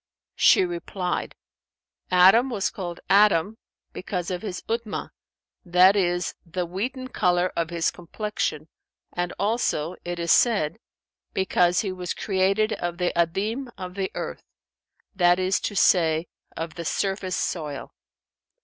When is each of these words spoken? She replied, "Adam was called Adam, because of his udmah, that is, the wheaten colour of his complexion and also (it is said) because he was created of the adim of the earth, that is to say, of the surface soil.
She 0.37 0.65
replied, 0.65 1.35
"Adam 2.09 2.49
was 2.49 2.71
called 2.71 2.99
Adam, 3.07 3.59
because 3.93 4.31
of 4.31 4.41
his 4.41 4.63
udmah, 4.67 5.11
that 5.63 5.95
is, 5.95 6.33
the 6.43 6.65
wheaten 6.65 7.07
colour 7.09 7.53
of 7.55 7.69
his 7.69 7.91
complexion 7.91 8.67
and 9.13 9.31
also 9.37 9.95
(it 10.03 10.17
is 10.17 10.31
said) 10.31 10.79
because 11.35 11.81
he 11.81 11.91
was 11.91 12.15
created 12.15 12.73
of 12.73 12.97
the 12.97 13.13
adim 13.15 13.69
of 13.77 13.93
the 13.93 14.09
earth, 14.15 14.41
that 15.15 15.37
is 15.37 15.59
to 15.59 15.75
say, 15.75 16.25
of 16.57 16.73
the 16.73 16.85
surface 16.85 17.35
soil. 17.37 17.93